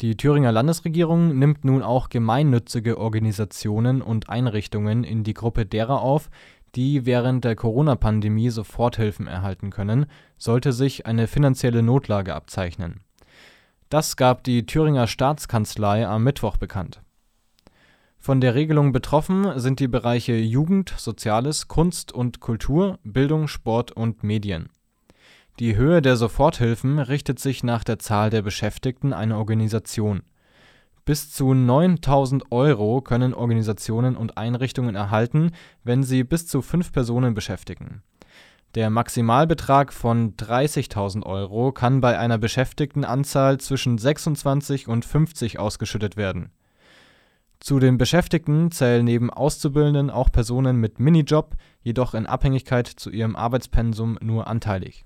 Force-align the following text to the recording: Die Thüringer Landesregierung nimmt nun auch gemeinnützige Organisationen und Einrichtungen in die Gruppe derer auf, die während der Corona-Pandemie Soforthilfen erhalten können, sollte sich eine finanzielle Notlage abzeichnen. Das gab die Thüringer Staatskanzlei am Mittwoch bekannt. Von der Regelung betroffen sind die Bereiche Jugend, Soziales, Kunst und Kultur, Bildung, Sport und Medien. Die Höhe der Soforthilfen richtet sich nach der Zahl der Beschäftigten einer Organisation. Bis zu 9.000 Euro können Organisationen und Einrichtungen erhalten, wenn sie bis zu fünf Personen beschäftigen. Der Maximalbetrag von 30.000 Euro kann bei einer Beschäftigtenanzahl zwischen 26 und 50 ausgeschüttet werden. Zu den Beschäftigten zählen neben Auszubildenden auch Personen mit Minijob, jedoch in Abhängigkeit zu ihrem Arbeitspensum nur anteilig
Die 0.00 0.16
Thüringer 0.16 0.50
Landesregierung 0.50 1.38
nimmt 1.38 1.66
nun 1.66 1.82
auch 1.82 2.08
gemeinnützige 2.08 2.96
Organisationen 2.96 4.00
und 4.00 4.30
Einrichtungen 4.30 5.04
in 5.04 5.24
die 5.24 5.34
Gruppe 5.34 5.66
derer 5.66 6.00
auf, 6.00 6.30
die 6.74 7.04
während 7.04 7.44
der 7.44 7.54
Corona-Pandemie 7.54 8.48
Soforthilfen 8.48 9.26
erhalten 9.26 9.68
können, 9.68 10.06
sollte 10.38 10.72
sich 10.72 11.04
eine 11.04 11.26
finanzielle 11.26 11.82
Notlage 11.82 12.34
abzeichnen. 12.34 13.00
Das 13.90 14.16
gab 14.16 14.42
die 14.44 14.64
Thüringer 14.64 15.06
Staatskanzlei 15.06 16.06
am 16.06 16.24
Mittwoch 16.24 16.56
bekannt. 16.56 17.02
Von 18.18 18.40
der 18.40 18.54
Regelung 18.54 18.92
betroffen 18.92 19.58
sind 19.58 19.80
die 19.80 19.88
Bereiche 19.88 20.34
Jugend, 20.34 20.94
Soziales, 20.96 21.68
Kunst 21.68 22.12
und 22.12 22.40
Kultur, 22.40 22.98
Bildung, 23.02 23.48
Sport 23.48 23.92
und 23.92 24.22
Medien. 24.22 24.70
Die 25.60 25.76
Höhe 25.76 26.00
der 26.00 26.16
Soforthilfen 26.16 26.98
richtet 26.98 27.38
sich 27.38 27.62
nach 27.62 27.84
der 27.84 27.98
Zahl 27.98 28.30
der 28.30 28.40
Beschäftigten 28.40 29.12
einer 29.12 29.36
Organisation. 29.36 30.22
Bis 31.04 31.30
zu 31.30 31.50
9.000 31.50 32.44
Euro 32.50 33.02
können 33.02 33.34
Organisationen 33.34 34.16
und 34.16 34.38
Einrichtungen 34.38 34.94
erhalten, 34.94 35.50
wenn 35.84 36.02
sie 36.02 36.24
bis 36.24 36.46
zu 36.46 36.62
fünf 36.62 36.92
Personen 36.92 37.34
beschäftigen. 37.34 38.02
Der 38.74 38.88
Maximalbetrag 38.88 39.92
von 39.92 40.34
30.000 40.36 41.26
Euro 41.26 41.72
kann 41.72 42.00
bei 42.00 42.18
einer 42.18 42.38
Beschäftigtenanzahl 42.38 43.58
zwischen 43.58 43.98
26 43.98 44.88
und 44.88 45.04
50 45.04 45.58
ausgeschüttet 45.58 46.16
werden. 46.16 46.52
Zu 47.58 47.80
den 47.80 47.98
Beschäftigten 47.98 48.70
zählen 48.70 49.04
neben 49.04 49.28
Auszubildenden 49.28 50.08
auch 50.08 50.32
Personen 50.32 50.76
mit 50.76 51.00
Minijob, 51.00 51.54
jedoch 51.82 52.14
in 52.14 52.24
Abhängigkeit 52.24 52.86
zu 52.86 53.10
ihrem 53.10 53.36
Arbeitspensum 53.36 54.16
nur 54.22 54.46
anteilig 54.46 55.04